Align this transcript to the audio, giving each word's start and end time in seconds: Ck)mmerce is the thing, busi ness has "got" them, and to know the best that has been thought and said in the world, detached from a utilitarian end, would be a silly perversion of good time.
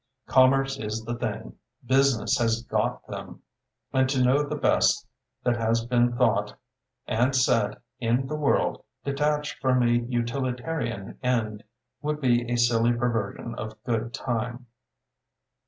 Ck)mmerce 0.27 0.83
is 0.83 1.03
the 1.05 1.13
thing, 1.13 1.57
busi 1.85 2.19
ness 2.19 2.39
has 2.39 2.63
"got" 2.63 3.05
them, 3.05 3.43
and 3.93 4.09
to 4.09 4.23
know 4.23 4.41
the 4.41 4.55
best 4.55 5.05
that 5.43 5.55
has 5.57 5.85
been 5.85 6.17
thought 6.17 6.55
and 7.05 7.35
said 7.35 7.77
in 7.99 8.25
the 8.25 8.33
world, 8.35 8.83
detached 9.03 9.61
from 9.61 9.83
a 9.83 9.91
utilitarian 9.91 11.19
end, 11.21 11.63
would 12.01 12.19
be 12.19 12.51
a 12.51 12.55
silly 12.57 12.93
perversion 12.93 13.53
of 13.59 13.77
good 13.83 14.11
time. 14.11 14.65